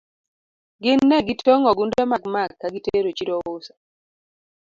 [0.83, 3.73] Gin ne gitong'o ogunde mag maka gitero chiro uso.